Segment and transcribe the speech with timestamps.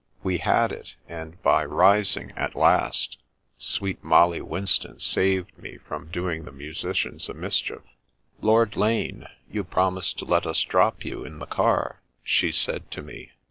[0.23, 3.19] We had it, and by ris ing at last,
[3.59, 7.83] sweet Molly Winston saved me from do ing the musicians a mischief."
[8.41, 13.03] Lord Lane, you promised to let us drop you, in the car," she said to
[13.03, 13.33] me.